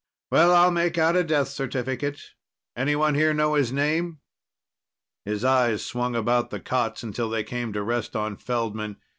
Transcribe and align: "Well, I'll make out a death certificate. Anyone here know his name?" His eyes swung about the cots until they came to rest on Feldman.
"Well, 0.31 0.51
I'll 0.55 0.71
make 0.71 0.97
out 0.97 1.15
a 1.15 1.23
death 1.23 1.49
certificate. 1.49 2.31
Anyone 2.75 3.13
here 3.13 3.35
know 3.35 3.53
his 3.53 3.71
name?" 3.71 4.19
His 5.25 5.45
eyes 5.45 5.85
swung 5.85 6.15
about 6.15 6.49
the 6.49 6.59
cots 6.59 7.03
until 7.03 7.29
they 7.29 7.43
came 7.43 7.71
to 7.73 7.83
rest 7.83 8.15
on 8.15 8.35
Feldman. 8.37 8.97